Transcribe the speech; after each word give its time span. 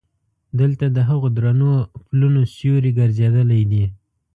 دلته 0.59 0.85
د 0.91 0.97
هغو 1.09 1.27
درنو 1.37 1.71
پلونو 2.07 2.41
سیوري 2.55 2.91
ګرځېدلی 2.99 3.61
دي. 3.71 3.85